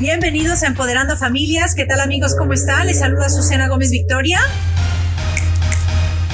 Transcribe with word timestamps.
Bienvenidos 0.00 0.62
a 0.62 0.66
Empoderando 0.66 1.14
Familias. 1.14 1.74
¿Qué 1.74 1.84
tal 1.84 2.00
amigos? 2.00 2.34
¿Cómo 2.34 2.54
están? 2.54 2.86
Les 2.86 3.00
saluda 3.00 3.28
Susana 3.28 3.68
Gómez 3.68 3.90
Victoria. 3.90 4.40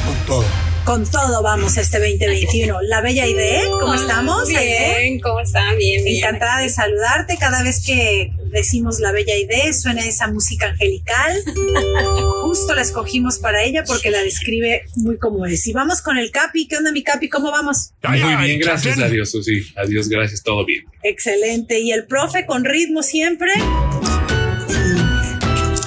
Con 0.05 0.15
todo. 0.25 0.45
Con 0.85 1.05
todo 1.05 1.43
vamos 1.43 1.77
este 1.77 1.99
2021. 1.99 2.83
La 2.83 3.01
bella 3.01 3.27
idea, 3.27 3.63
¿cómo 3.81 3.95
estamos? 3.95 4.47
Bien, 4.47 5.19
¿cómo 5.19 5.41
están? 5.41 5.77
Bien, 5.79 6.05
bien. 6.05 6.19
Encantada 6.19 6.61
de 6.61 6.69
saludarte. 6.69 7.39
Cada 7.39 7.65
vez 7.65 7.85
que 7.85 8.31
decimos 8.57 9.01
la 9.01 9.13
bella 9.13 9.37
idea 9.37 9.73
suena 9.73 10.05
esa 10.07 10.29
música 10.29 10.67
angelical. 10.67 11.43
Justo 12.43 12.75
la 12.75 12.83
escogimos 12.83 13.39
para 13.39 13.63
ella 13.63 13.85
porque 13.87 14.11
la 14.11 14.23
describe 14.23 14.85
muy 14.97 15.19
como 15.19 15.47
es. 15.47 15.67
Y 15.67 15.73
vamos 15.73 16.03
con 16.03 16.17
el 16.17 16.31
Capi. 16.31 16.67
¿Qué 16.67 16.77
onda, 16.77 16.91
mi 16.91 17.03
Capi? 17.03 17.29
¿Cómo 17.29 17.51
vamos? 17.51 17.93
Muy 18.03 18.47
bien, 18.47 18.59
gracias 18.59 18.99
a 18.99 19.09
Dios, 19.09 19.31
sí. 19.31 19.67
Adiós, 19.77 20.09
gracias, 20.09 20.43
todo 20.43 20.65
bien. 20.65 20.85
Excelente. 21.03 21.79
Y 21.81 21.93
el 21.93 22.07
profe 22.07 22.47
con 22.47 22.65
ritmo 22.65 23.03
siempre 23.03 23.53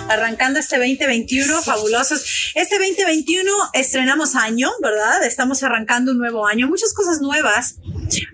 arrancando 0.10 0.60
este 0.60 0.78
2021, 0.78 1.62
fabulosos. 1.62 2.52
Este 2.56 2.78
2021 2.78 3.52
estrenamos 3.74 4.36
año, 4.36 4.70
¿verdad? 4.82 5.24
Estamos 5.24 5.64
arrancando 5.64 6.12
un 6.12 6.18
nuevo 6.18 6.48
año, 6.48 6.68
muchas 6.68 6.94
cosas 6.94 7.22
nuevas. 7.22 7.76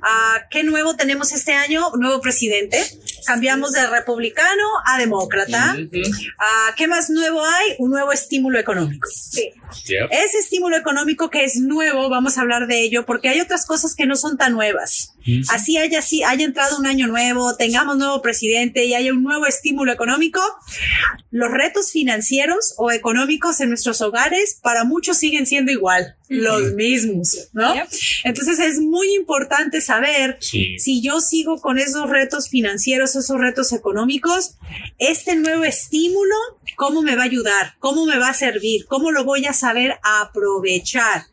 Ah, 0.02 0.46
¿Qué 0.50 0.64
nuevo 0.64 0.96
tenemos 0.96 1.32
este 1.34 1.54
año? 1.54 1.92
Nuevo 1.98 2.22
presidente. 2.22 2.82
Cambiamos 3.26 3.72
de 3.72 3.88
republicano 3.88 4.64
a 4.86 4.98
demócrata. 4.98 5.76
Ah, 6.38 6.74
¿Qué 6.78 6.88
más 6.88 7.10
nuevo 7.10 7.44
hay? 7.44 7.76
Un 7.80 7.92
nuevo 7.92 8.12
estímulo 8.12 8.60
económico. 8.60 9.08
Sí. 9.10 9.52
Ese 10.12 10.40
estímulo 10.40 10.78
económico 10.78 11.30
que 11.30 11.44
es 11.44 11.58
nuevo, 11.58 12.10
vamos 12.10 12.38
a 12.38 12.42
hablar 12.42 12.68
de 12.68 12.82
ello, 12.82 13.06
porque 13.06 13.30
hay 13.30 13.40
otras 13.42 13.66
cosas 13.66 13.96
que 13.96 14.06
no 14.06 14.16
son 14.16 14.38
tan 14.38 14.54
nuevas. 14.54 15.14
Así 15.50 15.78
haya, 15.78 16.00
así 16.00 16.24
haya 16.24 16.46
entrado 16.46 16.78
un 16.78 16.86
año 16.86 17.08
nuevo, 17.08 17.56
tengamos 17.56 17.98
nuevo 17.98 18.22
presidente 18.22 18.86
y 18.86 18.94
haya 18.94 19.12
un 19.12 19.24
nuevo 19.24 19.48
estímulo 19.48 19.92
económico, 19.92 20.40
los 21.32 21.52
retos 21.52 21.92
financieros 21.92 22.76
o 22.78 22.92
económicos 22.92 23.60
en 23.60 23.70
nuestros 23.70 24.02
hogares 24.02 24.60
para 24.62 24.84
muchos 24.84 25.18
siguen 25.18 25.48
siendo 25.48 25.72
igual, 25.72 26.16
los 26.30 26.74
mismos, 26.74 27.50
¿no? 27.54 27.74
Entonces 28.24 28.60
es 28.60 28.80
muy 28.80 29.16
importante 29.16 29.82
saber 29.82 30.38
si 30.40 31.02
yo 31.02 31.20
sigo 31.22 31.60
con 31.60 31.80
esos 31.80 32.10
retos 32.10 32.50
financieros, 32.50 33.15
esos 33.16 33.38
retos 33.40 33.74
económicos, 33.74 34.56
este 34.98 35.36
nuevo 35.36 35.64
estímulo, 35.64 36.36
¿cómo 36.76 37.02
me 37.02 37.16
va 37.16 37.24
a 37.24 37.26
ayudar? 37.26 37.76
¿Cómo 37.80 38.06
me 38.06 38.18
va 38.18 38.30
a 38.30 38.34
servir? 38.34 38.86
¿Cómo 38.88 39.12
lo 39.12 39.24
voy 39.24 39.46
a 39.46 39.54
saber 39.54 40.00
aprovechar? 40.04 41.26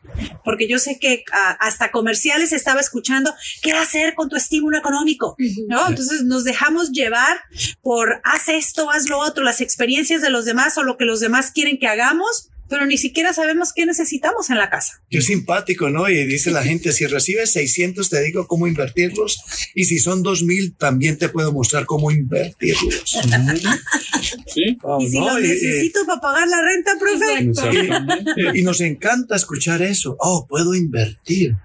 Porque 0.43 0.67
yo 0.67 0.79
sé 0.79 0.99
que 0.99 1.23
ah, 1.31 1.57
hasta 1.59 1.91
comerciales 1.91 2.51
estaba 2.51 2.79
escuchando, 2.79 3.33
¿qué 3.61 3.73
hacer 3.73 4.15
con 4.15 4.29
tu 4.29 4.35
estímulo 4.35 4.77
económico? 4.77 5.35
¿No? 5.67 5.87
Entonces 5.87 6.23
nos 6.23 6.43
dejamos 6.43 6.91
llevar 6.91 7.41
por 7.81 8.21
haz 8.23 8.49
esto, 8.49 8.89
haz 8.89 9.09
lo 9.09 9.19
otro, 9.19 9.43
las 9.43 9.61
experiencias 9.61 10.21
de 10.21 10.29
los 10.29 10.45
demás 10.45 10.77
o 10.77 10.83
lo 10.83 10.97
que 10.97 11.05
los 11.05 11.19
demás 11.19 11.51
quieren 11.51 11.79
que 11.79 11.87
hagamos 11.87 12.49
pero 12.69 12.85
ni 12.85 12.97
siquiera 12.97 13.33
sabemos 13.33 13.73
qué 13.75 13.85
necesitamos 13.85 14.49
en 14.49 14.57
la 14.57 14.69
casa. 14.69 15.01
Qué 15.09 15.21
simpático, 15.21 15.89
¿no? 15.89 16.09
Y 16.09 16.25
dice 16.25 16.51
la 16.51 16.63
gente, 16.63 16.91
si 16.91 17.05
recibes 17.05 17.51
600 17.51 18.09
te 18.09 18.21
digo 18.21 18.47
cómo 18.47 18.67
invertirlos 18.67 19.41
y 19.75 19.85
si 19.85 19.99
son 19.99 20.23
2000 20.23 20.75
también 20.75 21.17
te 21.17 21.29
puedo 21.29 21.51
mostrar 21.51 21.85
cómo 21.85 22.11
invertirlos. 22.11 23.03
¿Sí? 24.47 24.77
y 24.99 25.07
si 25.07 25.19
los 25.19 25.41
necesito 25.41 26.05
para 26.05 26.21
pagar 26.21 26.47
la 26.47 26.61
renta, 26.61 26.91
profe. 26.99 28.57
Y, 28.57 28.61
nos 28.61 28.81
encanta 28.81 29.35
escuchar 29.35 29.81
eso. 29.81 30.15
Oh, 30.19 30.47
puedo 30.47 30.73
invertir. 30.73 31.55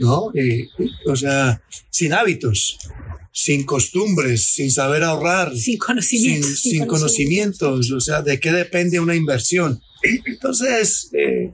¿No? 0.00 0.32
o 1.06 1.16
sea, 1.16 1.62
sin 1.90 2.12
hábitos 2.12 2.78
sin 3.32 3.64
costumbres, 3.64 4.46
sin 4.46 4.70
saber 4.70 5.04
ahorrar, 5.04 5.56
sin 5.56 5.78
conocimientos, 5.78 6.60
sin, 6.60 6.84
conocimientos, 6.86 7.90
o 7.92 8.00
sea, 8.00 8.22
¿de 8.22 8.40
qué 8.40 8.52
depende 8.52 8.98
una 8.98 9.14
inversión? 9.14 9.80
Entonces, 10.02 11.10
eh, 11.12 11.52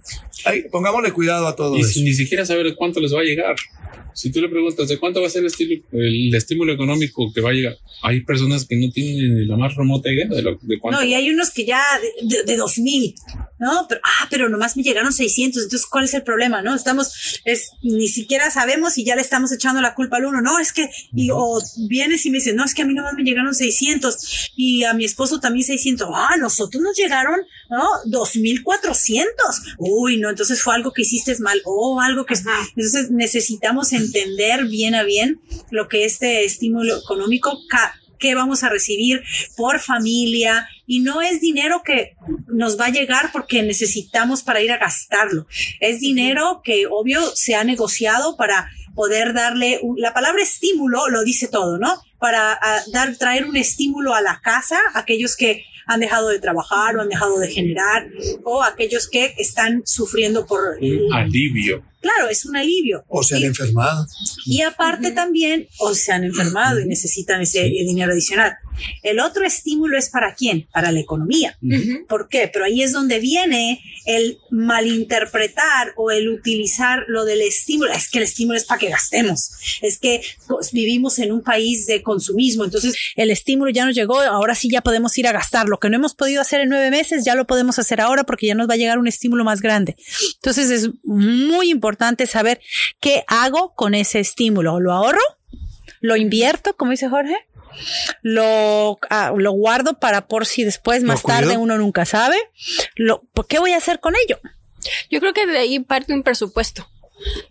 pongámosle 0.70 1.12
cuidado 1.12 1.46
a 1.46 1.56
todo 1.56 1.76
y 1.76 1.80
eso. 1.80 2.00
ni 2.00 2.12
siquiera 2.12 2.44
saber 2.46 2.74
cuánto 2.76 3.00
les 3.00 3.14
va 3.14 3.20
a 3.20 3.24
llegar. 3.24 3.56
Si 4.16 4.32
tú 4.32 4.40
le 4.40 4.48
preguntas 4.48 4.88
de 4.88 4.98
cuánto 4.98 5.20
va 5.20 5.26
a 5.26 5.30
ser 5.30 5.42
el, 5.42 5.48
estilo, 5.48 5.84
el 5.92 6.34
estímulo 6.34 6.72
económico 6.72 7.30
que 7.34 7.42
va 7.42 7.50
a 7.50 7.52
llegar, 7.52 7.76
hay 8.02 8.22
personas 8.22 8.64
que 8.64 8.74
no 8.74 8.90
tienen 8.90 9.46
la 9.46 9.58
más 9.58 9.74
remota 9.74 10.10
idea 10.10 10.26
de, 10.26 10.40
lo, 10.40 10.58
de 10.62 10.78
cuánto. 10.78 10.98
No, 10.98 11.06
y 11.06 11.12
hay 11.12 11.28
unos 11.28 11.50
que 11.50 11.66
ya 11.66 11.82
de, 12.22 12.44
de, 12.44 12.56
dos 12.56 12.78
mil, 12.78 13.14
¿no? 13.58 13.84
Pero, 13.86 14.00
ah, 14.02 14.26
pero 14.30 14.48
nomás 14.48 14.74
me 14.74 14.82
llegaron 14.82 15.12
600, 15.12 15.64
entonces, 15.64 15.86
¿cuál 15.86 16.06
es 16.06 16.14
el 16.14 16.22
problema, 16.22 16.62
no? 16.62 16.74
Estamos, 16.74 17.42
es, 17.44 17.72
ni 17.82 18.08
siquiera 18.08 18.50
sabemos 18.50 18.96
y 18.96 19.04
ya 19.04 19.16
le 19.16 19.20
estamos 19.20 19.52
echando 19.52 19.82
la 19.82 19.94
culpa 19.94 20.16
al 20.16 20.24
uno, 20.24 20.40
no, 20.40 20.58
es 20.60 20.72
que, 20.72 20.88
y, 21.14 21.28
o 21.30 21.60
vienes 21.86 22.24
y 22.24 22.30
me 22.30 22.38
dices, 22.38 22.54
no, 22.54 22.64
es 22.64 22.72
que 22.72 22.82
a 22.82 22.86
mí 22.86 22.94
nomás 22.94 23.12
me 23.12 23.22
llegaron 23.22 23.54
600 23.54 24.52
y 24.56 24.84
a 24.84 24.94
mi 24.94 25.04
esposo 25.04 25.40
también 25.40 25.66
600, 25.66 26.08
ah, 26.10 26.36
nosotros 26.40 26.82
nos 26.82 26.96
llegaron, 26.96 27.36
¿no? 27.68 27.86
2400, 28.06 29.34
uy, 29.76 30.16
no, 30.16 30.30
entonces 30.30 30.62
fue 30.62 30.74
algo 30.74 30.94
que 30.94 31.02
hiciste 31.02 31.36
mal, 31.40 31.60
o 31.66 32.00
algo 32.00 32.24
que, 32.24 32.32
entonces 32.34 33.10
necesitamos 33.10 33.92
en 33.92 34.05
entender 34.06 34.64
bien 34.64 34.94
a 34.94 35.02
bien 35.02 35.40
lo 35.70 35.88
que 35.88 36.04
este 36.04 36.44
estímulo 36.44 36.96
económico 36.98 37.58
que 38.18 38.34
vamos 38.34 38.62
a 38.62 38.68
recibir 38.68 39.22
por 39.56 39.80
familia 39.80 40.68
y 40.86 41.00
no 41.00 41.20
es 41.20 41.40
dinero 41.40 41.82
que 41.84 42.16
nos 42.46 42.78
va 42.78 42.86
a 42.86 42.90
llegar 42.90 43.30
porque 43.32 43.62
necesitamos 43.62 44.42
para 44.42 44.62
ir 44.62 44.72
a 44.72 44.78
gastarlo. 44.78 45.46
Es 45.80 46.00
dinero 46.00 46.62
que 46.64 46.86
obvio 46.88 47.20
se 47.34 47.54
ha 47.54 47.64
negociado 47.64 48.36
para 48.36 48.70
poder 48.94 49.34
darle 49.34 49.80
la 49.98 50.14
palabra 50.14 50.42
estímulo 50.42 51.08
lo 51.08 51.22
dice 51.22 51.48
todo, 51.48 51.78
¿no? 51.78 52.00
Para 52.18 52.58
dar 52.92 53.14
traer 53.16 53.44
un 53.44 53.56
estímulo 53.56 54.14
a 54.14 54.22
la 54.22 54.40
casa, 54.42 54.78
aquellos 54.94 55.36
que 55.36 55.64
han 55.86 56.00
dejado 56.00 56.28
de 56.28 56.40
trabajar 56.40 56.96
o 56.96 57.02
han 57.02 57.08
dejado 57.08 57.38
de 57.38 57.48
generar 57.48 58.08
o 58.42 58.62
aquellos 58.62 59.08
que 59.08 59.34
están 59.38 59.82
sufriendo 59.86 60.46
por 60.46 60.78
un 60.80 61.12
alivio 61.12 61.84
claro, 62.06 62.30
es 62.30 62.44
un 62.44 62.56
alivio. 62.56 63.04
O 63.08 63.22
se 63.22 63.36
han 63.36 63.44
enfermado. 63.44 64.06
Y 64.44 64.62
aparte 64.62 65.10
también, 65.10 65.68
o 65.78 65.94
se 65.94 66.12
han 66.12 66.24
enfermado 66.24 66.80
y 66.80 66.86
necesitan 66.86 67.40
ese 67.40 67.62
dinero 67.62 68.12
adicional. 68.12 68.56
El 69.02 69.20
otro 69.20 69.46
estímulo 69.46 69.98
es 69.98 70.10
para 70.10 70.34
quién? 70.34 70.68
Para 70.72 70.92
la 70.92 71.00
economía. 71.00 71.58
¿Por 72.08 72.28
qué? 72.28 72.50
Pero 72.52 72.64
ahí 72.64 72.82
es 72.82 72.92
donde 72.92 73.20
viene 73.20 73.80
el 74.04 74.38
malinterpretar 74.50 75.92
o 75.96 76.10
el 76.10 76.28
utilizar 76.28 77.04
lo 77.08 77.24
del 77.24 77.40
estímulo. 77.40 77.92
Es 77.92 78.10
que 78.10 78.18
el 78.18 78.24
estímulo 78.24 78.56
es 78.56 78.64
para 78.64 78.78
que 78.78 78.88
gastemos. 78.88 79.50
Es 79.82 79.98
que 79.98 80.20
pues, 80.46 80.72
vivimos 80.72 81.18
en 81.18 81.32
un 81.32 81.42
país 81.42 81.86
de 81.86 82.02
consumismo. 82.02 82.64
Entonces, 82.64 82.94
el 83.16 83.30
estímulo 83.30 83.70
ya 83.70 83.84
nos 83.84 83.94
llegó. 83.94 84.20
Ahora 84.20 84.54
sí 84.54 84.68
ya 84.70 84.82
podemos 84.82 85.16
ir 85.18 85.26
a 85.26 85.32
gastar. 85.32 85.68
Lo 85.68 85.78
que 85.78 85.88
no 85.88 85.96
hemos 85.96 86.14
podido 86.14 86.40
hacer 86.40 86.60
en 86.60 86.68
nueve 86.68 86.90
meses, 86.90 87.24
ya 87.24 87.34
lo 87.34 87.46
podemos 87.46 87.78
hacer 87.78 88.00
ahora 88.00 88.24
porque 88.24 88.46
ya 88.46 88.54
nos 88.54 88.68
va 88.68 88.74
a 88.74 88.78
llegar 88.78 88.98
un 88.98 89.08
estímulo 89.08 89.44
más 89.44 89.60
grande. 89.60 89.96
Entonces, 90.34 90.70
es 90.70 90.90
muy 91.04 91.70
importante 91.70 91.95
importante 91.96 92.26
saber 92.26 92.60
qué 93.00 93.24
hago 93.26 93.74
con 93.74 93.94
ese 93.94 94.20
estímulo. 94.20 94.80
¿Lo 94.80 94.92
ahorro? 94.92 95.20
¿Lo 96.00 96.16
invierto, 96.16 96.76
como 96.76 96.90
dice 96.90 97.08
Jorge? 97.08 97.36
Lo, 98.20 98.98
ah, 99.08 99.32
lo 99.34 99.52
guardo 99.52 99.98
para 99.98 100.26
por 100.26 100.44
si 100.44 100.64
después, 100.64 101.02
más 101.02 101.22
tarde, 101.22 101.56
uno 101.56 101.78
nunca 101.78 102.04
sabe. 102.04 102.36
Lo, 102.96 103.22
¿Qué 103.48 103.58
voy 103.58 103.72
a 103.72 103.78
hacer 103.78 104.00
con 104.00 104.14
ello? 104.14 104.38
Yo 105.10 105.20
creo 105.20 105.32
que 105.32 105.46
de 105.46 105.58
ahí 105.58 105.80
parte 105.80 106.12
un 106.12 106.22
presupuesto. 106.22 106.86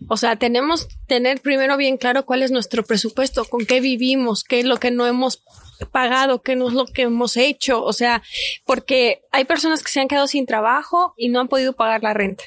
O 0.08 0.16
sea, 0.16 0.36
tenemos 0.36 0.88
tener 1.06 1.40
primero 1.40 1.76
bien 1.76 1.96
claro 1.96 2.24
cuál 2.24 2.42
es 2.42 2.50
nuestro 2.50 2.84
presupuesto, 2.84 3.44
con 3.44 3.66
qué 3.66 3.80
vivimos, 3.80 4.44
qué 4.44 4.60
es 4.60 4.64
lo 4.64 4.76
que 4.78 4.90
no 4.90 5.06
hemos 5.06 5.42
pagado, 5.84 6.42
qué 6.42 6.56
no 6.56 6.68
es 6.68 6.74
lo 6.74 6.86
que 6.86 7.02
hemos 7.02 7.36
hecho. 7.36 7.82
O 7.82 7.92
sea, 7.92 8.22
porque 8.64 9.22
hay 9.32 9.44
personas 9.44 9.82
que 9.82 9.90
se 9.90 10.00
han 10.00 10.08
quedado 10.08 10.26
sin 10.26 10.46
trabajo 10.46 11.14
y 11.16 11.28
no 11.28 11.40
han 11.40 11.48
podido 11.48 11.74
pagar 11.74 12.02
la 12.02 12.14
renta, 12.14 12.44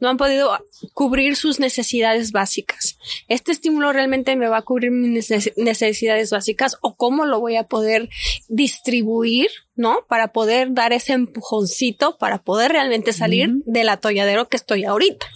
no 0.00 0.08
han 0.08 0.16
podido 0.16 0.58
cubrir 0.94 1.36
sus 1.36 1.60
necesidades 1.60 2.32
básicas. 2.32 2.98
¿Este 3.28 3.52
estímulo 3.52 3.92
realmente 3.92 4.34
me 4.36 4.48
va 4.48 4.58
a 4.58 4.62
cubrir 4.62 4.90
mis 4.90 5.30
necesidades 5.56 6.30
básicas 6.30 6.76
o 6.80 6.96
cómo 6.96 7.26
lo 7.26 7.40
voy 7.40 7.56
a 7.56 7.64
poder 7.64 8.08
distribuir, 8.48 9.48
¿no? 9.76 10.04
Para 10.08 10.32
poder 10.32 10.72
dar 10.72 10.92
ese 10.92 11.12
empujoncito 11.12 12.16
para 12.18 12.38
poder 12.38 12.72
realmente 12.72 13.12
salir 13.12 13.50
del 13.64 13.88
atolladero 13.88 14.48
que 14.48 14.56
estoy 14.56 14.84
ahorita, 14.84 15.26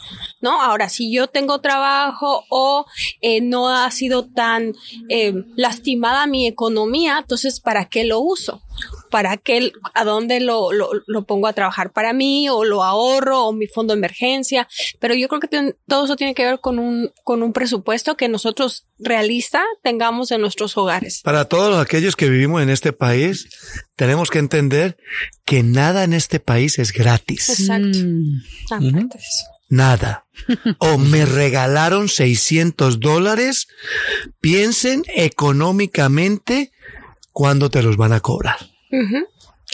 ¿no? 0.47 0.63
Ahora, 0.63 0.89
si 0.89 1.13
yo 1.13 1.27
tengo 1.27 1.61
trabajo 1.61 2.45
o 2.51 2.87
eh, 3.21 3.41
no 3.41 3.69
ha 3.69 3.91
sido 3.91 4.27
tan 4.27 4.75
eh, 5.09 5.35
lastimada 5.57 6.29
mi 6.29 6.47
economía, 6.47 7.19
entonces, 7.19 7.59
¿para 7.59 7.87
qué 7.87 8.05
lo 8.05 8.21
uso? 8.21 8.63
¿Para 9.11 9.39
qué, 9.39 9.73
a 9.95 10.05
dónde 10.05 10.39
lo, 10.39 10.71
lo, 10.73 11.25
pongo 11.25 11.49
a 11.49 11.53
trabajar 11.53 11.93
para 11.93 12.13
mí 12.13 12.49
o 12.49 12.63
lo 12.63 12.85
ahorro 12.85 13.47
o 13.47 13.53
mi 13.53 13.67
fondo 13.67 13.93
de 13.93 13.99
emergencia? 13.99 14.69
Pero 15.01 15.15
yo 15.15 15.27
creo 15.27 15.41
que 15.41 15.75
todo 15.89 16.05
eso 16.05 16.15
tiene 16.15 16.35
que 16.35 16.45
ver 16.45 16.61
con 16.61 16.79
un, 16.79 17.11
con 17.25 17.43
un 17.43 17.53
presupuesto 17.53 18.17
que 18.17 18.29
nosotros 18.29 18.87
realista 19.01 19.65
tengamos 19.83 20.31
en 20.31 20.43
nuestros 20.43 20.77
hogares. 20.77 21.23
Para 21.25 21.47
todos 21.47 21.77
aquellos 21.83 22.15
que 22.15 22.29
vivimos 22.29 22.63
en 22.63 22.71
este 22.71 22.93
país, 22.93 23.49
tenemos 23.97 24.31
que 24.31 24.39
entender 24.39 24.97
que 25.45 25.65
nada 25.65 26.05
en 26.05 26.13
este 26.13 26.39
país 26.39 26.79
es 26.79 26.93
gratis. 26.93 27.49
Exacto. 27.49 27.99
Mm. 27.99 29.09
Nada. 29.69 30.27
O 30.79 30.99
me 30.99 31.25
regalaron 31.27 32.09
600 32.09 33.01
dólares. 33.01 33.69
Piensen 34.41 35.05
económicamente 35.15 36.73
¿cuándo 37.37 37.69
te 37.69 37.83
los 37.83 37.99
van 37.99 38.15
a 38.15 38.21
cobrar? 38.21 38.57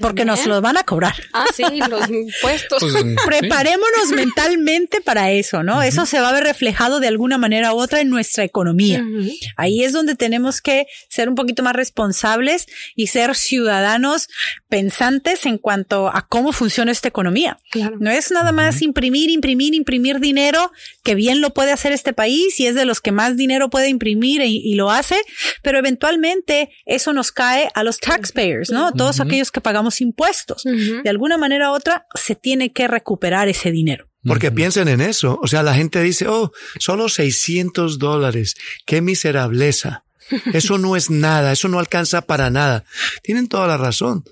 Porque 0.01 0.25
nos 0.25 0.39
También. 0.39 0.55
los 0.55 0.63
van 0.63 0.77
a 0.79 0.85
cobrar. 0.85 1.15
Ah, 1.35 1.45
sí, 1.55 1.65
los 1.91 2.09
impuestos. 2.09 2.79
Pues, 2.81 2.95
sí. 2.95 3.15
Preparémonos 3.27 4.09
mentalmente 4.15 5.03
para 5.03 5.31
eso, 5.33 5.63
¿no? 5.63 5.83
Eso 5.83 6.07
se 6.07 6.19
va 6.19 6.31
a 6.31 6.33
ver 6.33 6.45
reflejado 6.45 6.99
de 6.99 7.09
alguna 7.09 7.37
manera 7.37 7.75
u 7.75 7.79
otra 7.79 8.01
en 8.01 8.09
nuestra 8.09 8.43
economía. 8.43 9.03
Ujú. 9.03 9.31
Ahí 9.57 9.85
es 9.85 9.93
donde 9.93 10.15
tenemos 10.15 10.63
que 10.63 10.87
ser 11.11 11.29
un 11.29 11.35
poquito 11.35 11.63
más 11.63 11.77
responsables 11.77 12.67
y 12.97 13.09
ser 13.09 13.35
ciudadanos 13.35 14.29
pensantes 14.69 15.45
en 15.45 15.59
cuanto 15.59 16.09
a 16.09 16.27
cómo 16.27 16.53
funciona 16.53 16.91
esta 16.91 17.09
economía. 17.09 17.59
Claro. 17.71 17.97
No 18.01 18.11
es 18.11 18.31
nada 18.31 18.51
más 18.53 18.81
imprimir, 18.81 19.29
imprimir, 19.29 19.75
imprimir 19.75 20.21
dinero, 20.21 20.73
que 21.03 21.15
bien 21.15 21.43
lo 21.43 21.51
puede 21.51 21.71
hacer 21.71 21.93
este 21.93 22.15
país 22.15 22.59
y 22.61 22.67
es 22.67 22.75
de 22.75 22.87
los 22.87 23.03
que 23.03 23.13
más 23.13 23.37
dinero 23.37 23.69
puede 23.69 23.89
imprimir 23.89 24.41
y, 24.41 24.57
y 24.65 24.75
lo 24.75 24.91
hace, 24.91 25.17
pero 25.61 25.79
eventualmente 25.79 26.71
eso 26.87 27.13
nos 27.13 27.31
cae 27.31 27.69
a 27.75 27.85
los 27.85 27.99
taxpayers, 27.99 28.71
¿no? 28.71 28.93
Todos 28.93 29.21
aquellos 29.21 29.51
que 29.51 29.61
pagamos 29.61 29.82
impuestos. 30.01 30.65
Ujú. 30.65 31.03
De 31.03 31.11
alguna 31.11 31.39
manera 31.39 31.71
u 31.71 31.75
otra 31.75 32.07
se 32.15 32.35
tiene 32.35 32.73
que 32.73 32.89
recuperar 32.89 33.49
ese 33.49 33.71
dinero. 33.71 34.09
Porque 34.25 34.53
piensen 34.53 34.89
en 34.89 35.01
eso. 35.01 35.39
O 35.43 35.49
sea, 35.49 35.63
la 35.63 35.75
gente 35.75 36.01
dice, 36.01 36.29
oh, 36.29 36.53
solo 36.79 37.09
600 37.09 37.99
dólares. 37.99 38.55
Qué 38.87 39.01
miserableza. 39.01 40.05
Eso 40.53 40.79
no 40.79 40.97
es 40.97 41.11
nada. 41.11 41.53
Eso 41.53 41.69
no 41.69 41.79
alcanza 41.79 42.23
para 42.23 42.49
nada. 42.51 42.85
Tienen 43.23 43.49
toda 43.49 43.67
la 43.67 43.77
razón. 43.77 44.25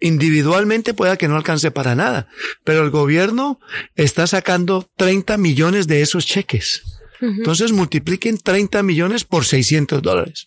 Individualmente 0.00 0.94
pueda 0.94 1.16
que 1.16 1.28
no 1.28 1.36
alcance 1.36 1.70
para 1.70 1.94
nada, 1.94 2.26
pero 2.64 2.82
el 2.82 2.90
gobierno 2.90 3.60
está 3.94 4.26
sacando 4.26 4.90
30 4.96 5.36
millones 5.36 5.86
de 5.86 6.02
esos 6.02 6.26
cheques. 6.26 6.82
Entonces 7.20 7.70
multipliquen 7.70 8.36
30 8.36 8.82
millones 8.82 9.22
por 9.22 9.44
600 9.44 10.02
dólares. 10.02 10.44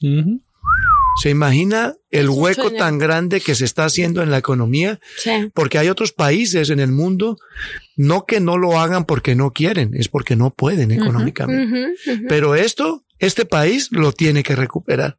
¿Se 1.22 1.30
imagina 1.30 1.96
el 2.12 2.28
mucho 2.28 2.42
hueco 2.42 2.72
tan 2.72 2.98
grande 2.98 3.40
que 3.42 3.56
se 3.56 3.66
está 3.66 3.86
haciendo 3.86 4.22
en 4.22 4.32
la 4.32 4.38
economía? 4.38 5.00
Sí. 5.18 5.50
Porque 5.54 5.78
hay 5.78 5.88
otros 5.90 6.12
países 6.12 6.70
en 6.70 6.80
el 6.80 6.92
mundo, 6.92 7.38
no 7.96 8.26
que 8.26 8.40
no 8.40 8.58
lo 8.58 8.80
hagan 8.80 9.06
porque 9.06 9.36
no 9.36 9.52
quieren, 9.52 9.94
es 9.94 10.10
porque 10.10 10.36
no 10.36 10.52
pueden 10.52 10.92
económicamente. 10.92 11.96
Pero 12.28 12.56
esto, 12.56 13.06
este 13.20 13.46
país 13.46 13.90
lo 13.92 14.12
tiene 14.12 14.44
que 14.44 14.56
recuperar. 14.56 15.18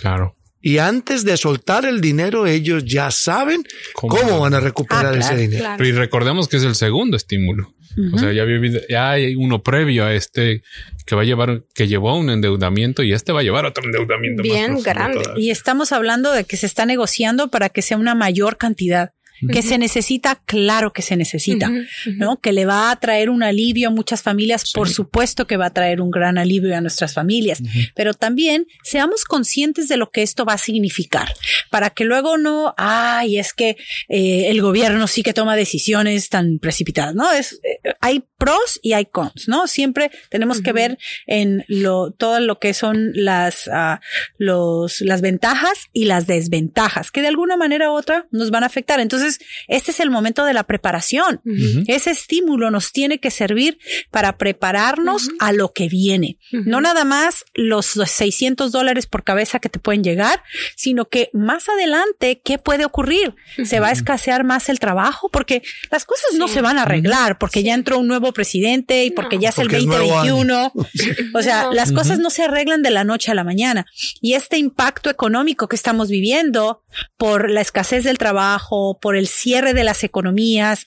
Claro. 0.00 0.34
Y 0.60 0.78
antes 0.78 1.24
de 1.24 1.36
soltar 1.36 1.84
el 1.84 2.00
dinero, 2.00 2.46
ellos 2.46 2.84
ya 2.84 3.10
saben 3.12 3.62
¿Cómo? 3.92 4.16
cómo, 4.16 4.40
van 4.40 4.54
a 4.54 4.58
recuperar 4.60 5.06
Ah, 5.06 5.10
claro, 5.12 5.24
ese 5.24 5.36
dinero. 5.36 5.60
Claro. 5.62 5.86
Y 5.86 5.92
recordemos 5.92 6.48
que 6.48 6.56
es 6.56 6.64
el 6.64 6.74
segundo 6.74 7.16
estímulo. 7.16 7.72
O 8.12 8.18
sea, 8.18 8.32
ya, 8.32 8.42
había 8.42 8.56
habido- 8.56 8.80
ya 8.88 9.10
hay 9.12 9.34
uno 9.36 9.62
previo 9.62 10.04
a 10.04 10.12
este 10.14 10.62
que 11.06 11.14
va 11.14 11.22
a 11.22 11.24
llevar, 11.24 11.62
que 11.74 11.88
llevó 11.88 12.10
a 12.10 12.18
un 12.18 12.28
endeudamiento 12.30 13.02
y 13.02 13.12
este 13.12 13.32
va 13.32 13.40
a 13.40 13.42
llevar 13.42 13.64
otro 13.64 13.84
endeudamiento 13.84 14.42
más 14.42 14.50
Bien 14.52 14.66
profundo 14.66 14.90
grande. 14.90 15.22
todavía. 15.22 15.44
Y 15.44 15.50
estamos 15.50 15.92
hablando 15.92 16.32
de 16.32 16.44
que 16.44 16.56
se 16.56 16.66
está 16.66 16.84
negociando 16.84 17.48
para 17.48 17.68
que 17.70 17.80
sea 17.82 17.96
una 17.96 18.14
mayor 18.14 18.56
cantidad. 18.58 19.12
Que 19.52 19.62
se 19.62 19.78
necesita, 19.78 20.40
claro 20.46 20.92
que 20.92 21.02
se 21.02 21.16
necesita. 21.16 21.70
¿no? 22.06 22.40
Que 22.40 22.52
le 22.52 22.66
va 22.66 22.90
a 22.90 22.96
traer 22.96 23.30
un 23.30 23.42
alivio 23.42 23.88
a 23.88 23.90
muchas 23.90 24.22
familias, 24.22 24.72
por 24.72 24.88
supuesto 24.88 25.46
que 25.46 25.56
va 25.56 25.66
a 25.66 25.72
traer 25.72 26.00
un 26.00 26.10
gran 26.10 26.38
alivio 26.38 26.76
a 26.76 26.80
nuestras 26.80 27.14
familias, 27.14 27.62
pero 27.94 28.14
también 28.14 28.66
seamos 28.82 29.24
conscientes 29.24 29.88
de 29.88 29.96
lo 29.96 30.10
que 30.10 30.22
esto 30.22 30.44
va 30.44 30.54
a 30.54 30.58
significar, 30.58 31.32
para 31.70 31.90
que 31.90 32.04
luego 32.04 32.38
no, 32.38 32.74
ay, 32.76 33.38
es 33.38 33.52
que 33.52 33.76
eh, 34.08 34.48
el 34.48 34.60
gobierno 34.62 35.06
sí 35.06 35.22
que 35.22 35.32
toma 35.32 35.56
decisiones 35.56 36.28
tan 36.28 36.58
precipitadas, 36.58 37.14
¿no? 37.14 37.30
Es, 37.32 37.60
eh, 37.62 37.94
hay 38.00 38.24
pros 38.38 38.80
y 38.82 38.92
hay 38.92 39.06
cons, 39.06 39.48
¿no? 39.48 39.66
Siempre 39.66 40.10
tenemos 40.30 40.60
que 40.60 40.72
ver 40.72 40.98
en 41.26 41.64
lo, 41.68 42.10
todo 42.10 42.40
lo 42.40 42.58
que 42.58 42.74
son 42.74 43.12
las, 43.14 43.68
ah, 43.72 44.00
los, 44.38 45.00
las 45.00 45.20
ventajas 45.20 45.88
y 45.92 46.04
las 46.04 46.26
desventajas, 46.26 47.10
que 47.10 47.22
de 47.22 47.28
alguna 47.28 47.56
manera 47.56 47.90
u 47.90 47.94
otra 47.94 48.26
nos 48.30 48.50
van 48.50 48.62
a 48.62 48.66
afectar. 48.66 49.00
Entonces, 49.00 49.25
este 49.68 49.90
es 49.90 50.00
el 50.00 50.10
momento 50.10 50.44
de 50.44 50.52
la 50.54 50.64
preparación. 50.64 51.40
Ese 51.86 52.10
estímulo 52.10 52.70
nos 52.70 52.92
tiene 52.92 53.18
que 53.18 53.30
servir 53.30 53.78
para 54.10 54.36
prepararnos 54.38 55.28
a 55.40 55.52
lo 55.52 55.72
que 55.72 55.88
viene. 55.88 56.38
No 56.52 56.80
nada 56.80 57.04
más 57.04 57.44
los 57.54 57.86
600 57.86 58.72
dólares 58.72 59.06
por 59.06 59.24
cabeza 59.24 59.58
que 59.58 59.68
te 59.68 59.78
pueden 59.78 60.02
llegar, 60.02 60.42
sino 60.76 61.06
que 61.08 61.30
más 61.32 61.68
adelante, 61.68 62.40
¿qué 62.44 62.58
puede 62.58 62.84
ocurrir? 62.84 63.34
¿Se 63.64 63.80
va 63.80 63.88
a 63.88 63.92
escasear 63.92 64.44
más 64.44 64.68
el 64.68 64.78
trabajo? 64.78 65.28
Porque 65.30 65.62
las 65.90 66.04
cosas 66.04 66.34
no 66.38 66.48
se 66.48 66.60
van 66.60 66.78
a 66.78 66.82
arreglar 66.82 67.38
porque 67.38 67.62
ya 67.62 67.74
entró 67.74 67.98
un 67.98 68.08
nuevo 68.08 68.32
presidente 68.32 69.04
y 69.04 69.10
porque 69.10 69.36
No. 69.36 69.42
ya 69.42 69.48
es 69.50 69.54
Porque 69.56 69.76
el 69.76 69.82
es 69.82 69.86
nuevo 69.86 70.06
2021. 70.08 70.72
O 71.34 71.42
sea, 71.42 71.64
No. 71.64 71.72
las 71.72 71.92
cosas 71.92 72.18
no 72.18 72.30
se 72.30 72.44
arreglan 72.44 72.82
de 72.82 72.90
la 72.90 73.04
noche 73.04 73.30
a 73.30 73.34
la 73.34 73.44
mañana. 73.44 73.86
Y 74.20 74.34
este 74.34 74.58
impacto 74.58 75.10
económico 75.10 75.68
que 75.68 75.76
estamos 75.76 76.08
viviendo 76.08 76.82
por 77.16 77.50
la 77.50 77.60
escasez 77.60 78.04
del 78.04 78.18
trabajo, 78.18 78.98
por 79.00 79.15
el 79.16 79.26
cierre 79.28 79.74
de 79.74 79.84
las 79.84 80.04
economías, 80.04 80.86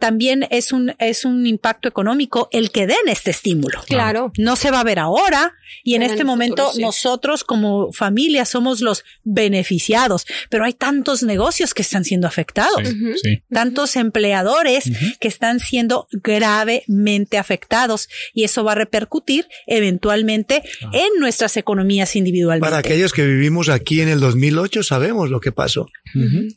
también 0.00 0.46
es 0.50 0.72
un, 0.72 0.94
es 0.98 1.24
un 1.24 1.46
impacto 1.46 1.88
económico 1.88 2.48
el 2.52 2.70
que 2.70 2.86
den 2.86 2.96
este 3.06 3.30
estímulo. 3.30 3.82
Claro. 3.86 4.32
No 4.38 4.56
se 4.56 4.70
va 4.70 4.80
a 4.80 4.84
ver 4.84 4.98
ahora 4.98 5.54
y 5.82 5.94
en 5.94 6.02
este 6.02 6.24
momento 6.24 6.64
futuro, 6.66 6.72
sí. 6.74 6.82
nosotros 6.82 7.44
como 7.44 7.92
familia 7.92 8.44
somos 8.44 8.80
los 8.80 9.04
beneficiados, 9.24 10.26
pero 10.50 10.64
hay 10.64 10.72
tantos 10.74 11.22
negocios 11.22 11.74
que 11.74 11.82
están 11.82 12.04
siendo 12.04 12.26
afectados 12.28 12.88
Sí, 12.88 12.94
Ujú. 13.04 13.18
sí. 13.22 13.42
tantos 13.50 13.96
empleadores 13.96 14.84
que 15.20 15.28
están 15.28 15.60
siendo 15.60 16.06
gravemente 16.12 17.38
afectados 17.38 18.08
y 18.32 18.44
eso 18.44 18.64
va 18.64 18.72
a 18.72 18.76
repercutir 18.76 19.46
eventualmente 19.66 20.62
en 20.92 21.08
nuestras 21.20 21.56
economías 21.56 22.16
individualmente. 22.16 22.64
Para 22.66 22.78
aquellos 22.78 23.12
que 23.12 23.24
vivimos 23.26 23.68
aquí 23.68 24.00
en 24.00 24.08
el 24.08 24.20
2008 24.20 24.82
sabemos 24.82 25.30
lo 25.30 25.40
que 25.40 25.52
pasó. 25.52 25.86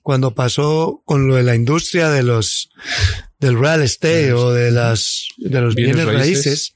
Cuando 0.03 0.35
pasó 0.35 0.96
con 1.05 1.27
lo 1.27 1.35
de 1.35 1.43
la 1.43 1.55
industria 1.55 2.09
de 2.09 2.23
los 2.23 2.69
del 3.39 3.59
real 3.59 3.81
estate 3.83 4.33
o 4.33 4.51
de 4.51 4.71
las 4.71 5.27
de 5.37 5.61
los 5.61 5.75
Bienes 5.75 5.95
bienes, 5.95 6.13
raíces. 6.13 6.45
raíces, 6.45 6.75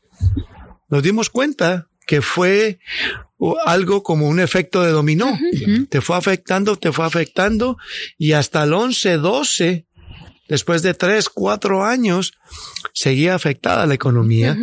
nos 0.89 1.03
dimos 1.03 1.29
cuenta 1.29 1.87
que 2.05 2.21
fue 2.21 2.79
algo 3.65 4.03
como 4.03 4.27
un 4.27 4.39
efecto 4.39 4.83
de 4.83 4.91
dominó. 4.91 5.37
Te 5.89 6.01
fue 6.01 6.17
afectando, 6.17 6.75
te 6.75 6.91
fue 6.91 7.05
afectando 7.05 7.77
y 8.17 8.33
hasta 8.33 8.63
el 8.63 8.73
11, 8.73 9.17
12, 9.17 9.85
después 10.47 10.81
de 10.81 10.93
tres, 10.93 11.29
cuatro 11.29 11.85
años, 11.85 12.33
seguía 12.93 13.35
afectada 13.35 13.85
la 13.85 13.93
economía. 13.93 14.57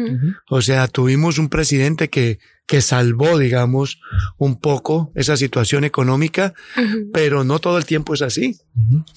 O 0.49 0.61
sea, 0.61 0.89
tuvimos 0.89 1.39
un 1.39 1.49
presidente 1.49 2.11
que, 2.11 2.39
que 2.69 2.83
salvó, 2.83 3.39
digamos, 3.39 3.99
un 4.37 4.61
poco 4.61 5.11
esa 5.17 5.37
situación 5.37 5.83
económica, 5.85 6.53
pero 7.13 7.43
no 7.43 7.59
todo 7.59 7.79
el 7.79 7.87
tiempo 7.87 8.13
es 8.15 8.23
así. 8.23 8.59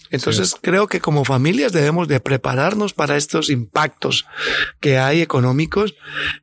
Entonces 0.10 0.56
creo 0.60 0.88
que 0.88 1.02
como 1.02 1.26
familias 1.26 1.74
debemos 1.74 2.08
de 2.08 2.20
prepararnos 2.22 2.94
para 2.94 3.18
estos 3.18 3.50
impactos 3.50 4.26
que 4.80 4.98
hay 4.98 5.22
económicos 5.22 5.96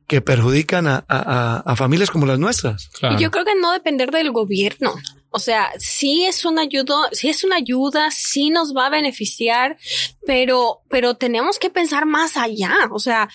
que 0.07 0.21
perjudican 0.21 0.87
a, 0.87 1.03
a- 1.07 1.57
a- 1.57 1.57
a 1.65 1.75
familias 1.75 2.11
como 2.11 2.25
las 2.27 2.39
nuestras. 2.39 2.89
Claro. 2.99 3.15
Y 3.17 3.23
yo 3.23 3.31
creo 3.31 3.43
que 3.43 3.55
no 3.59 3.73
depender 3.73 4.11
del 4.11 4.31
gobierno. 4.31 4.93
O 5.31 5.37
sea, 5.39 5.69
sí 5.77 6.25
es 6.25 6.43
una 6.45 6.61
ayuda, 6.63 6.95
sí 7.11 7.29
es 7.29 7.43
una 7.43 7.57
ayuda, 7.57 8.09
sí 8.11 8.49
nos 8.49 8.73
va 8.75 8.87
a 8.87 8.89
beneficiar, 8.89 9.77
pero, 10.25 10.79
pero 10.89 11.15
tenemos 11.15 11.59
que 11.59 11.69
pensar 11.69 12.05
más 12.07 12.35
allá. 12.37 12.73
O 12.91 12.97
sea, 12.99 13.29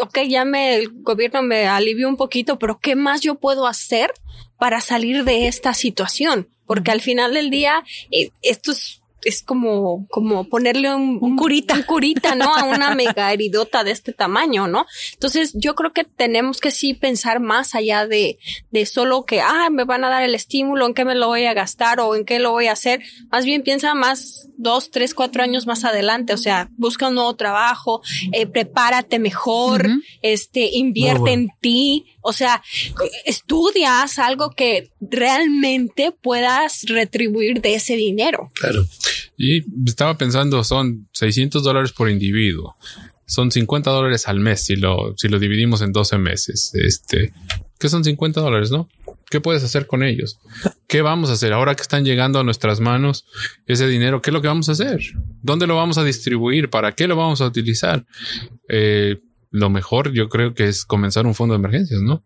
ok, 0.00 0.18
ya 0.28 0.44
me, 0.44 0.76
el 0.76 0.88
gobierno 1.02 1.42
me 1.42 1.66
alivió 1.66 2.08
un 2.08 2.16
poquito, 2.16 2.58
pero 2.58 2.78
¿qué 2.78 2.96
más 2.96 3.20
yo 3.20 3.36
puedo 3.36 3.66
hacer 3.66 4.12
para 4.58 4.80
salir 4.80 5.24
de 5.24 5.46
esta 5.46 5.74
situación? 5.74 6.48
Porque 6.66 6.90
al 6.90 7.00
final 7.00 7.34
del 7.34 7.50
día, 7.50 7.84
eh, 8.10 8.30
esto 8.42 8.72
es, 8.72 9.02
es 9.24 9.42
como, 9.42 10.06
como 10.08 10.48
ponerle 10.48 10.94
un, 10.94 11.18
Un 11.20 11.36
curita. 11.36 11.74
un 11.74 11.82
curita, 11.82 12.34
¿no? 12.34 12.54
A 12.54 12.64
una 12.64 12.94
mega 12.94 13.32
heridota 13.32 13.84
de 13.84 13.90
este 13.90 14.12
tamaño, 14.12 14.68
¿no? 14.68 14.86
Entonces, 15.12 15.52
yo 15.54 15.74
creo 15.74 15.92
que 15.92 16.04
tenemos 16.04 16.60
que 16.60 16.70
sí 16.70 16.94
pensar 16.94 17.40
más 17.40 17.74
allá 17.74 18.06
de, 18.06 18.38
de 18.70 18.86
solo 18.86 19.24
que, 19.24 19.40
ah, 19.40 19.68
me 19.70 19.84
van 19.84 20.04
a 20.04 20.08
dar 20.08 20.22
el 20.22 20.34
estímulo, 20.34 20.86
en 20.86 20.94
qué 20.94 21.04
me 21.04 21.14
lo 21.14 21.28
voy 21.28 21.44
a 21.46 21.54
gastar 21.54 22.00
o 22.00 22.14
en 22.14 22.24
qué 22.24 22.38
lo 22.38 22.50
voy 22.50 22.66
a 22.66 22.72
hacer. 22.72 23.02
Más 23.30 23.44
bien 23.44 23.62
piensa 23.62 23.94
más 23.94 24.48
dos, 24.56 24.90
tres, 24.90 25.14
cuatro 25.14 25.42
años 25.42 25.66
más 25.66 25.84
adelante. 25.84 26.32
O 26.32 26.38
sea, 26.38 26.68
busca 26.76 27.08
un 27.08 27.14
nuevo 27.14 27.34
trabajo, 27.34 28.02
eh, 28.32 28.46
prepárate 28.46 29.18
mejor, 29.18 29.88
este, 30.22 30.70
invierte 30.72 31.20
bueno. 31.20 31.42
en 31.42 31.50
ti. 31.60 32.06
O 32.20 32.32
sea, 32.32 32.62
estudias 33.24 34.18
algo 34.18 34.50
que 34.50 34.90
realmente 35.00 36.12
puedas 36.12 36.82
retribuir 36.86 37.60
de 37.60 37.74
ese 37.74 37.96
dinero. 37.96 38.50
Claro. 38.54 38.84
Y 39.36 39.64
estaba 39.88 40.16
pensando, 40.16 40.62
son 40.64 41.08
600 41.12 41.62
dólares 41.62 41.92
por 41.92 42.08
individuo. 42.08 42.76
Son 43.26 43.50
50 43.50 43.90
dólares 43.90 44.28
al 44.28 44.40
mes 44.40 44.64
si 44.64 44.76
lo, 44.76 45.14
si 45.16 45.28
lo 45.28 45.38
dividimos 45.38 45.80
en 45.82 45.92
12 45.92 46.18
meses. 46.18 46.72
Este, 46.74 47.32
¿qué 47.78 47.88
son 47.88 48.04
50 48.04 48.40
dólares, 48.40 48.70
no? 48.70 48.88
¿Qué 49.30 49.40
puedes 49.40 49.64
hacer 49.64 49.86
con 49.86 50.02
ellos? 50.02 50.38
¿Qué 50.86 51.02
vamos 51.02 51.30
a 51.30 51.32
hacer 51.32 51.52
ahora 51.52 51.74
que 51.74 51.82
están 51.82 52.04
llegando 52.04 52.38
a 52.38 52.44
nuestras 52.44 52.80
manos 52.80 53.24
ese 53.66 53.88
dinero? 53.88 54.20
¿Qué 54.20 54.30
es 54.30 54.34
lo 54.34 54.42
que 54.42 54.48
vamos 54.48 54.68
a 54.68 54.72
hacer? 54.72 55.00
¿Dónde 55.42 55.66
lo 55.66 55.76
vamos 55.76 55.98
a 55.98 56.04
distribuir? 56.04 56.70
¿Para 56.70 56.92
qué 56.92 57.08
lo 57.08 57.16
vamos 57.16 57.40
a 57.40 57.46
utilizar? 57.46 58.04
Eh, 58.68 59.20
lo 59.54 59.70
mejor 59.70 60.12
yo 60.12 60.28
creo 60.28 60.52
que 60.52 60.66
es 60.66 60.84
comenzar 60.84 61.26
un 61.26 61.34
fondo 61.36 61.54
de 61.54 61.60
emergencias, 61.60 62.00
¿no? 62.02 62.24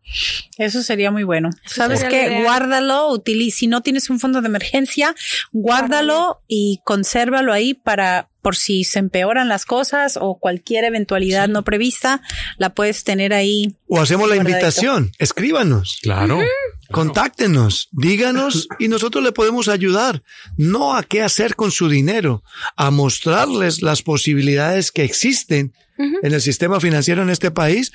Eso 0.56 0.82
sería 0.82 1.10
muy 1.10 1.24
bueno. 1.24 1.50
¿Sabes 1.66 2.02
ideal. 2.02 2.42
Guárdalo, 2.42 3.12
utiliza, 3.12 3.58
si 3.58 3.66
no 3.66 3.82
tienes 3.82 4.08
un 4.08 4.18
fondo 4.18 4.40
de 4.40 4.48
emergencia, 4.48 5.14
guárdalo 5.52 6.40
y 6.48 6.80
consérvalo 6.84 7.52
ahí 7.52 7.74
para 7.74 8.30
por 8.40 8.56
si 8.56 8.84
se 8.84 8.98
empeoran 8.98 9.48
las 9.48 9.66
cosas 9.66 10.18
o 10.18 10.38
cualquier 10.38 10.84
eventualidad 10.84 11.48
no 11.48 11.64
prevista, 11.64 12.22
la 12.56 12.70
puedes 12.70 13.04
tener 13.04 13.34
ahí. 13.34 13.76
O 13.88 14.00
hacemos 14.00 14.26
la 14.30 14.36
invitación. 14.36 15.12
Escríbanos. 15.18 15.98
Claro. 16.00 16.38
Contáctenos, 16.90 17.88
díganos 17.92 18.68
y 18.78 18.88
nosotros 18.88 19.22
le 19.22 19.32
podemos 19.32 19.68
ayudar. 19.68 20.22
No 20.56 20.94
a 20.96 21.02
qué 21.02 21.22
hacer 21.22 21.54
con 21.54 21.70
su 21.70 21.88
dinero, 21.88 22.42
a 22.76 22.90
mostrarles 22.90 23.82
las 23.82 24.02
posibilidades 24.02 24.90
que 24.92 25.04
existen 25.04 25.72
en 25.98 26.32
el 26.32 26.40
sistema 26.40 26.78
financiero 26.78 27.22
en 27.22 27.30
este 27.30 27.50
país 27.50 27.90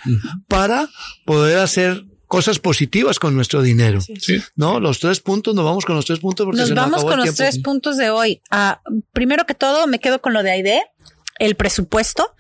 para 0.49 0.89
poder 1.25 1.59
hacer 1.59 2.03
cosas 2.27 2.59
positivas 2.59 3.19
con 3.19 3.35
nuestro 3.35 3.61
dinero. 3.61 4.01
Sí. 4.01 4.41
No, 4.55 4.79
los 4.79 4.99
tres 4.99 5.19
puntos, 5.19 5.53
nos 5.55 5.63
vamos 5.63 5.85
con 5.85 5.95
los 5.95 6.05
tres 6.05 6.19
puntos 6.19 6.45
porque 6.45 6.61
Nos 6.61 6.69
se 6.69 6.75
nos 6.75 6.83
vamos 6.85 6.97
acabó 7.01 7.11
con 7.11 7.19
el 7.21 7.25
los 7.27 7.35
tiempo. 7.35 7.51
tres 7.51 7.63
puntos 7.63 7.97
de 7.97 8.09
hoy. 8.09 8.41
Ah, 8.49 8.81
primero 9.13 9.45
que 9.45 9.53
todo, 9.53 9.87
me 9.87 9.99
quedo 9.99 10.19
con 10.21 10.33
lo 10.33 10.43
de 10.43 10.51
Aide. 10.51 10.81
El 11.43 11.55
presupuesto, 11.55 12.33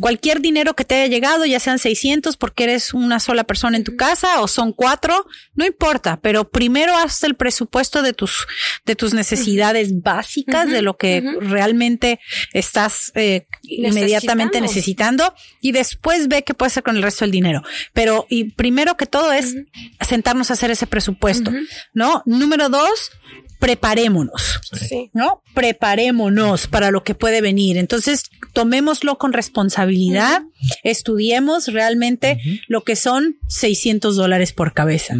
cualquier 0.00 0.40
dinero 0.40 0.74
que 0.74 0.84
te 0.84 0.94
haya 0.94 1.06
llegado, 1.06 1.44
ya 1.44 1.60
sean 1.60 1.78
600 1.78 2.36
porque 2.36 2.64
eres 2.64 2.94
una 2.94 3.20
sola 3.20 3.44
persona 3.44 3.76
en 3.76 3.84
tu 3.84 3.96
casa 3.96 4.40
o 4.40 4.48
son 4.48 4.72
cuatro, 4.72 5.26
no 5.54 5.66
importa, 5.66 6.18
pero 6.20 6.48
primero 6.48 6.96
haz 6.96 7.22
el 7.24 7.34
presupuesto 7.34 8.02
de 8.02 8.14
tus, 8.14 8.46
de 8.86 8.96
tus 8.96 9.12
necesidades 9.12 10.02
básicas, 10.02 10.70
de 10.70 10.82
lo 10.82 10.96
que 10.96 11.22
realmente 11.40 12.20
estás 12.52 13.12
eh, 13.14 13.46
inmediatamente 13.62 14.60
necesitando 14.60 15.34
y 15.60 15.72
después 15.72 16.28
ve 16.28 16.42
qué 16.42 16.54
puedes 16.54 16.72
hacer 16.72 16.82
con 16.82 16.96
el 16.96 17.02
resto 17.02 17.24
del 17.24 17.32
dinero. 17.32 17.62
Pero 17.92 18.26
y 18.28 18.52
primero 18.52 18.96
que 18.96 19.06
todo 19.06 19.32
es 19.32 19.54
sentarnos 20.00 20.50
a 20.50 20.54
hacer 20.54 20.70
ese 20.70 20.86
presupuesto, 20.86 21.52
¿no? 21.92 22.22
Número 22.24 22.68
dos, 22.68 23.10
preparémonos. 23.58 24.60
Sí. 24.88 25.10
¿no? 25.14 25.42
Preparémonos 25.54 26.66
para 26.66 26.90
lo 26.90 27.04
que 27.04 27.14
puede 27.14 27.40
venir. 27.40 27.76
Entonces, 27.76 28.24
tomémoslo 28.52 29.18
con 29.18 29.32
responsabilidad, 29.32 30.42
estudiemos 30.84 31.68
realmente 31.68 32.38
lo 32.68 32.82
que 32.82 32.96
son 32.96 33.38
600 33.48 34.16
dólares 34.16 34.52
por 34.52 34.74
cabeza. 34.74 35.14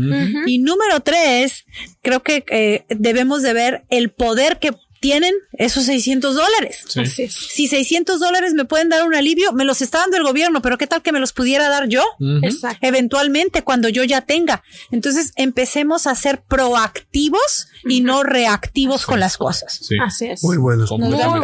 Y 0.47 0.59
número 0.59 1.00
tres, 1.00 1.64
creo 2.02 2.23
que 2.23 2.45
eh, 2.50 2.85
debemos 2.88 3.42
de 3.42 3.52
ver 3.52 3.85
el 3.90 4.11
poder 4.11 4.59
que 4.59 4.73
tienen 5.00 5.35
esos 5.52 5.85
600 5.85 6.35
dólares. 6.35 6.85
Sí. 6.88 7.00
Así 7.00 7.23
es. 7.25 7.35
Si 7.35 7.69
600 7.69 8.21
dólares 8.21 8.55
me 8.55 8.64
pueden 8.64 8.88
dar 8.88 9.05
un 9.05 9.14
alivio, 9.14 9.52
me 9.52 9.64
los 9.64 9.83
está 9.83 9.99
dando 9.99 10.17
el 10.17 10.25
gobierno, 10.25 10.62
pero 10.62 10.78
¿qué 10.78 10.87
tal 10.87 11.02
que 11.02 11.12
me 11.12 11.21
los 11.21 11.33
pudiera 11.33 11.69
dar 11.69 11.88
yo? 11.88 12.02
Exacto. 12.43 12.78
Eventualmente, 12.81 13.62
cuando 13.62 13.88
yo 13.88 14.05
ya 14.05 14.23
tenga. 14.23 14.62
Entonces, 14.90 15.33
empecemos 15.37 16.07
a 16.07 16.14
ser 16.14 16.43
proactivos 16.43 17.69
y 17.85 18.00
no 18.00 18.23
reactivos 18.23 19.05
con 19.07 19.21
las 19.21 19.37
cosas. 19.37 19.78
Sí. 19.83 19.97
Así 20.02 20.26
es. 20.26 20.43
Muy 20.43 20.57
bueno. 20.57 20.87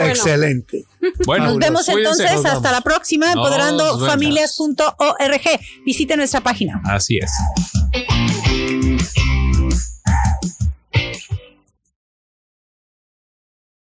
Excelente. 0.00 0.84
Bueno, 1.26 1.46
Nos 1.46 1.58
vemos 1.58 1.84
cuídense. 1.86 2.22
entonces 2.22 2.42
Nos 2.42 2.52
hasta 2.54 2.72
la 2.72 2.80
próxima, 2.80 3.30
empoderandofamilias.org. 3.32 5.42
Visite 5.84 6.16
nuestra 6.16 6.40
página. 6.40 6.80
Así 6.84 7.18
es. 7.18 7.30